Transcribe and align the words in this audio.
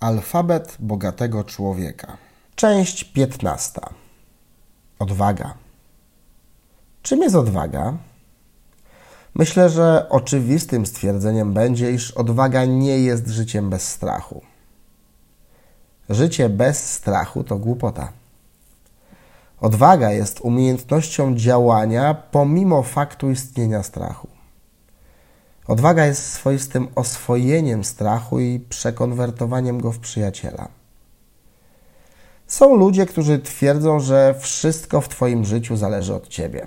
Alfabet 0.00 0.76
bogatego 0.78 1.44
człowieka. 1.44 2.16
Część 2.54 3.04
15. 3.04 3.80
Odwaga. 4.98 5.54
Czym 7.02 7.22
jest 7.22 7.36
odwaga? 7.36 7.96
Myślę, 9.34 9.70
że 9.70 10.06
oczywistym 10.08 10.86
stwierdzeniem 10.86 11.52
będzie, 11.52 11.90
iż 11.92 12.10
odwaga 12.10 12.64
nie 12.64 12.98
jest 12.98 13.28
życiem 13.28 13.70
bez 13.70 13.88
strachu. 13.88 14.42
Życie 16.08 16.48
bez 16.48 16.92
strachu 16.92 17.44
to 17.44 17.56
głupota. 17.56 18.12
Odwaga 19.60 20.10
jest 20.10 20.40
umiejętnością 20.40 21.34
działania 21.36 22.14
pomimo 22.14 22.82
faktu 22.82 23.30
istnienia 23.30 23.82
strachu. 23.82 24.28
Odwaga 25.70 26.06
jest 26.06 26.32
swoistym 26.32 26.88
oswojeniem 26.94 27.84
strachu 27.84 28.40
i 28.40 28.60
przekonwertowaniem 28.60 29.80
go 29.80 29.92
w 29.92 29.98
przyjaciela. 29.98 30.68
Są 32.46 32.76
ludzie, 32.76 33.06
którzy 33.06 33.38
twierdzą, 33.38 34.00
że 34.00 34.34
wszystko 34.40 35.00
w 35.00 35.08
Twoim 35.08 35.44
życiu 35.44 35.76
zależy 35.76 36.14
od 36.14 36.28
Ciebie. 36.28 36.66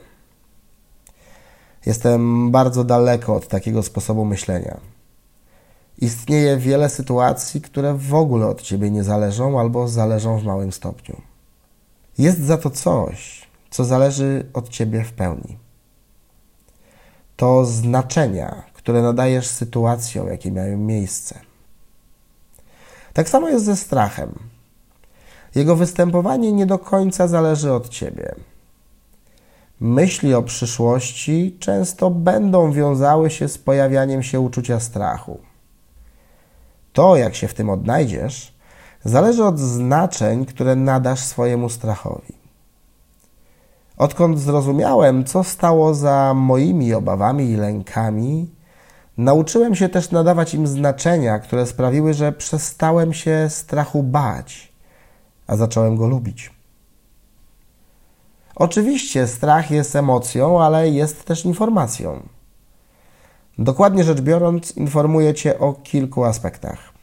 Jestem 1.86 2.52
bardzo 2.52 2.84
daleko 2.84 3.36
od 3.36 3.48
takiego 3.48 3.84
sposobu 3.84 4.26
myślenia. 4.26 4.78
Istnieje 5.98 6.58
wiele 6.58 6.90
sytuacji, 6.90 7.62
które 7.62 7.94
w 7.94 8.14
ogóle 8.14 8.48
od 8.48 8.62
Ciebie 8.62 8.92
nie 8.92 9.04
zależą 9.04 9.60
albo 9.60 9.88
zależą 9.88 10.40
w 10.40 10.44
małym 10.44 10.72
stopniu. 10.72 11.22
Jest 12.18 12.42
za 12.42 12.58
to 12.58 12.70
coś, 12.70 13.48
co 13.70 13.86
zależy 13.86 14.46
od 14.54 14.70
Ciebie 14.70 15.04
w 15.04 15.14
pełni. 15.14 15.58
To 17.36 17.66
znaczenia, 17.66 18.73
które 18.84 19.02
nadajesz 19.02 19.48
sytuacjom, 19.48 20.28
jakie 20.28 20.52
miały 20.52 20.78
miejsce. 20.78 21.40
Tak 23.14 23.30
samo 23.30 23.50
jest 23.50 23.66
ze 23.66 23.76
strachem. 23.76 24.40
Jego 25.56 25.76
występowanie 25.76 26.52
nie 26.52 26.66
do 26.66 26.80
końca 26.80 27.28
zależy 27.28 27.74
od 27.74 27.90
ciebie. 27.90 28.36
Myśli 29.80 30.34
o 30.34 30.44
przyszłości 30.44 31.58
często 31.60 32.10
będą 32.10 32.72
wiązały 32.72 33.30
się 33.30 33.48
z 33.48 33.58
pojawianiem 33.58 34.24
się 34.24 34.40
uczucia 34.40 34.80
strachu. 34.80 35.40
To, 36.94 37.16
jak 37.16 37.36
się 37.36 37.48
w 37.48 37.54
tym 37.54 37.70
odnajdziesz, 37.70 38.54
zależy 39.06 39.44
od 39.44 39.60
znaczeń, 39.60 40.46
które 40.46 40.76
nadasz 40.76 41.20
swojemu 41.20 41.70
strachowi. 41.70 42.34
Odkąd 43.98 44.40
zrozumiałem, 44.40 45.24
co 45.24 45.44
stało 45.44 45.94
za 45.94 46.34
moimi 46.34 46.94
obawami 46.94 47.50
i 47.50 47.56
lękami, 47.56 48.50
Nauczyłem 49.18 49.76
się 49.76 49.90
też 49.90 50.12
nadawać 50.12 50.54
im 50.54 50.68
znaczenia, 50.68 51.40
które 51.40 51.66
sprawiły, 51.66 52.14
że 52.14 52.32
przestałem 52.32 53.14
się 53.14 53.48
strachu 53.50 54.04
bać, 54.04 54.74
a 55.48 55.56
zacząłem 55.56 55.98
go 55.98 56.08
lubić. 56.08 56.52
Oczywiście 58.56 59.28
strach 59.28 59.72
jest 59.72 59.96
emocją, 59.96 60.64
ale 60.64 60.90
jest 60.90 61.24
też 61.24 61.46
informacją. 61.46 62.28
Dokładnie 63.58 64.04
rzecz 64.04 64.22
biorąc, 64.22 64.78
informuje 64.78 65.34
Cię 65.34 65.60
o 65.60 65.74
kilku 65.74 66.24
aspektach. 66.24 66.94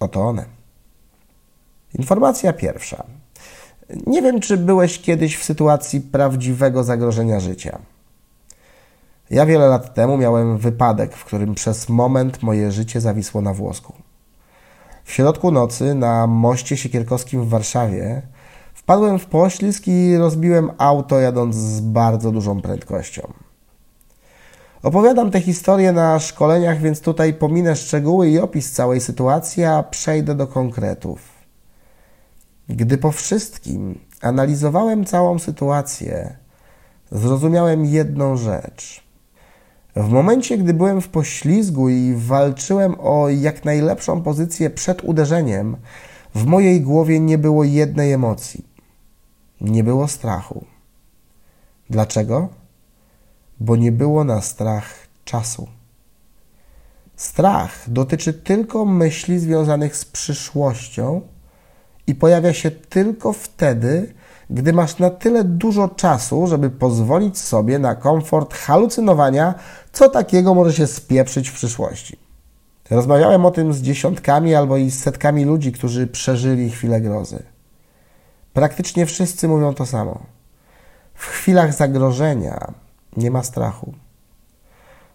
Oto 0.00 0.20
one. 0.20 0.44
Informacja 1.98 2.52
pierwsza. 2.52 3.04
Nie 4.06 4.22
wiem, 4.22 4.40
czy 4.40 4.56
byłeś 4.56 4.98
kiedyś 4.98 5.36
w 5.36 5.44
sytuacji 5.44 6.00
prawdziwego 6.00 6.84
zagrożenia 6.84 7.40
życia. 7.40 7.78
Ja 9.30 9.46
wiele 9.46 9.66
lat 9.66 9.94
temu 9.94 10.16
miałem 10.16 10.58
wypadek, 10.58 11.16
w 11.16 11.24
którym 11.24 11.54
przez 11.54 11.88
moment 11.88 12.42
moje 12.42 12.72
życie 12.72 13.00
zawisło 13.00 13.40
na 13.40 13.54
włosku. 13.54 13.92
W 15.04 15.12
środku 15.12 15.50
nocy 15.50 15.94
na 15.94 16.26
moście 16.26 16.76
Siekierkowskim 16.76 17.42
w 17.44 17.48
Warszawie 17.48 18.22
wpadłem 18.74 19.18
w 19.18 19.26
poślizg 19.26 19.82
i 19.86 20.16
rozbiłem 20.16 20.70
auto 20.78 21.20
jadąc 21.20 21.54
z 21.54 21.80
bardzo 21.80 22.32
dużą 22.32 22.60
prędkością. 22.60 23.32
Opowiadam 24.82 25.30
tę 25.30 25.40
historię 25.40 25.92
na 25.92 26.18
szkoleniach, 26.18 26.80
więc 26.80 27.00
tutaj 27.00 27.34
pominę 27.34 27.76
szczegóły 27.76 28.30
i 28.30 28.38
opis 28.38 28.72
całej 28.72 29.00
sytuacji, 29.00 29.64
a 29.64 29.82
przejdę 29.82 30.34
do 30.34 30.46
konkretów. 30.46 31.20
Gdy 32.68 32.98
po 32.98 33.12
wszystkim 33.12 33.98
analizowałem 34.22 35.04
całą 35.04 35.38
sytuację, 35.38 36.36
zrozumiałem 37.12 37.84
jedną 37.84 38.36
rzecz– 38.36 39.00
w 39.96 40.08
momencie, 40.08 40.58
gdy 40.58 40.74
byłem 40.74 41.00
w 41.00 41.08
poślizgu 41.08 41.88
i 41.88 42.14
walczyłem 42.16 42.96
o 43.00 43.28
jak 43.28 43.64
najlepszą 43.64 44.22
pozycję 44.22 44.70
przed 44.70 45.04
uderzeniem, 45.04 45.76
w 46.34 46.46
mojej 46.46 46.80
głowie 46.80 47.20
nie 47.20 47.38
było 47.38 47.64
jednej 47.64 48.12
emocji. 48.12 48.64
Nie 49.60 49.84
było 49.84 50.08
strachu. 50.08 50.64
Dlaczego? 51.90 52.48
Bo 53.60 53.76
nie 53.76 53.92
było 53.92 54.24
na 54.24 54.40
strach 54.40 54.94
czasu. 55.24 55.68
Strach 57.16 57.90
dotyczy 57.90 58.32
tylko 58.32 58.84
myśli 58.84 59.38
związanych 59.38 59.96
z 59.96 60.04
przyszłością 60.04 61.20
i 62.06 62.14
pojawia 62.14 62.52
się 62.52 62.70
tylko 62.70 63.32
wtedy, 63.32 64.14
gdy 64.50 64.72
masz 64.72 64.98
na 64.98 65.10
tyle 65.10 65.44
dużo 65.44 65.88
czasu, 65.88 66.46
żeby 66.46 66.70
pozwolić 66.70 67.38
sobie 67.38 67.78
na 67.78 67.94
komfort 67.94 68.54
halucynowania, 68.54 69.54
co 69.92 70.08
takiego 70.08 70.54
może 70.54 70.72
się 70.72 70.86
spieprzyć 70.86 71.48
w 71.48 71.54
przyszłości. 71.54 72.18
Rozmawiałem 72.90 73.46
o 73.46 73.50
tym 73.50 73.72
z 73.72 73.82
dziesiątkami 73.82 74.54
albo 74.54 74.76
i 74.76 74.90
setkami 74.90 75.44
ludzi, 75.44 75.72
którzy 75.72 76.06
przeżyli 76.06 76.70
chwilę 76.70 77.00
grozy. 77.00 77.42
Praktycznie 78.52 79.06
wszyscy 79.06 79.48
mówią 79.48 79.74
to 79.74 79.86
samo. 79.86 80.20
W 81.14 81.26
chwilach 81.26 81.74
zagrożenia 81.74 82.72
nie 83.16 83.30
ma 83.30 83.42
strachu. 83.42 83.94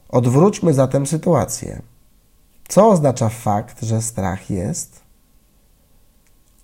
Odwróćmy 0.09 0.73
zatem 0.73 1.07
sytuację. 1.07 1.81
Co 2.67 2.89
oznacza 2.89 3.29
fakt, 3.29 3.81
że 3.81 4.01
strach 4.01 4.49
jest? 4.49 5.01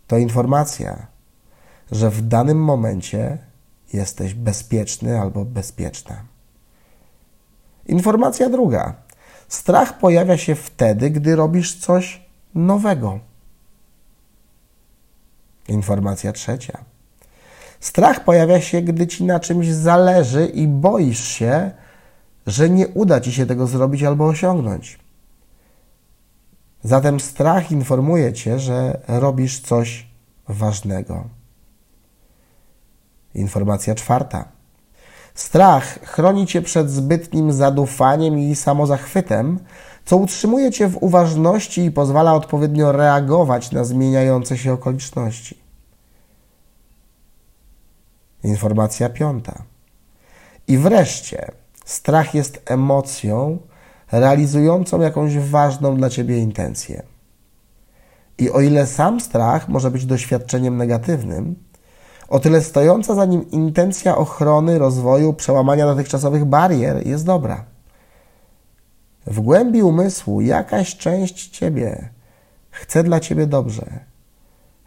To 0.08 0.18
informacja, 0.18 1.08
że 1.92 2.10
w 2.10 2.22
danym 2.22 2.64
momencie 2.64 3.38
jesteś 3.94 4.34
bezpieczny 4.34 5.20
albo 5.20 5.46
bezpieczna. 5.46 6.24
Informacja 7.86 8.50
druga. 8.50 8.96
Strach 9.48 10.00
pojawia 10.00 10.38
się 10.38 10.56
wtedy, 10.56 11.10
gdy 11.10 11.36
robisz 11.36 11.76
coś 11.76 12.26
nowego. 12.56 13.20
Informacja 15.68 16.34
trzecia. 16.34 16.78
Strach 17.80 18.24
pojawia 18.24 18.62
się, 18.62 18.82
gdy 18.82 19.08
ci 19.08 19.24
na 19.24 19.40
czymś 19.40 19.68
zależy 19.68 20.46
i 20.46 20.68
boisz 20.68 21.28
się, 21.28 21.72
że 22.48 22.70
nie 22.70 22.88
uda 22.88 23.22
ci 23.22 23.34
się 23.34 23.46
tego 23.46 23.68
zrobić 23.68 24.04
albo 24.04 24.26
osiągnąć. 24.26 25.00
Zatem 26.88 27.20
strach 27.20 27.72
informuje 27.72 28.34
cię, 28.34 28.60
że 28.60 29.00
robisz 29.08 29.60
coś 29.60 30.08
ważnego. 30.48 31.24
Informacja 33.34 33.96
czwarta. 33.96 34.46
Strach 35.34 36.00
chroni 36.04 36.48
cię 36.48 36.62
przed 36.62 36.92
zbytnim 36.92 37.52
zadufaniem 37.52 38.40
i 38.40 38.56
samozachwytem, 38.56 39.60
co 40.06 40.18
utrzymuje 40.18 40.72
cię 40.72 40.88
w 40.88 41.04
uważności 41.04 41.86
i 41.86 41.92
pozwala 41.92 42.34
odpowiednio 42.34 42.92
reagować 42.92 43.72
na 43.72 43.84
zmieniające 43.84 44.58
się 44.58 44.74
okoliczności. 44.74 45.58
Informacja 48.44 49.10
piąta. 49.10 49.64
I 50.68 50.78
wreszcie, 50.78 51.52
strach 51.86 52.34
jest 52.34 52.62
emocją 52.66 53.58
realizującą 54.12 55.02
jakąś 55.02 55.38
ważną 55.38 55.96
dla 55.96 56.10
ciebie 56.10 56.38
intencję. 56.40 57.04
I 58.38 58.52
o 58.52 58.62
ile 58.62 58.88
sam 58.88 59.20
strach 59.20 59.70
może 59.70 59.92
być 59.92 60.06
doświadczeniem 60.06 60.78
negatywnym, 60.78 61.56
o 62.30 62.40
tyle 62.40 62.62
stojąca 62.62 63.16
za 63.16 63.26
nim 63.26 63.52
intencja 63.52 64.18
ochrony, 64.18 64.80
rozwoju, 64.80 65.34
przełamania 65.34 65.86
dotychczasowych 65.86 66.46
barier 66.46 67.08
jest 67.08 67.26
dobra. 67.26 67.66
W 69.26 69.40
głębi 69.40 69.84
umysłu 69.84 70.42
jakaś 70.42 70.98
część 70.98 71.50
ciebie 71.50 72.10
chce 72.72 73.04
dla 73.04 73.20
ciebie 73.20 73.48
dobrze, 73.48 74.00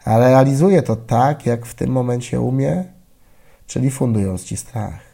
a 0.05 0.17
realizuje 0.17 0.81
to 0.81 0.95
tak, 0.95 1.45
jak 1.45 1.65
w 1.65 1.75
tym 1.75 1.91
momencie 1.91 2.41
umie, 2.41 2.83
czyli 3.67 3.91
fundując 3.91 4.43
ci 4.43 4.57
strach. 4.57 5.10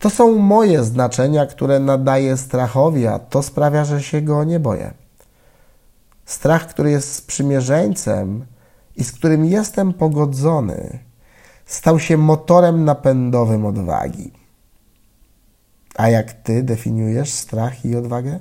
To 0.00 0.10
są 0.10 0.38
moje 0.38 0.84
znaczenia, 0.84 1.46
które 1.46 1.80
nadaję 1.80 2.36
strachowi, 2.36 3.06
a 3.06 3.18
to 3.18 3.42
sprawia, 3.42 3.84
że 3.84 4.02
się 4.02 4.22
go 4.22 4.44
nie 4.44 4.60
boję. 4.60 4.94
Strach, 6.24 6.66
który 6.66 6.90
jest 6.90 7.14
sprzymierzeńcem, 7.14 8.46
i 8.96 9.04
z 9.04 9.12
którym 9.12 9.44
jestem 9.44 9.92
pogodzony, 9.92 10.98
stał 11.66 11.98
się 11.98 12.16
motorem 12.16 12.84
napędowym 12.84 13.66
odwagi. 13.66 14.32
A 15.96 16.08
jak 16.08 16.32
ty 16.32 16.62
definiujesz 16.62 17.32
strach 17.32 17.84
i 17.84 17.96
odwagę? 17.96 18.40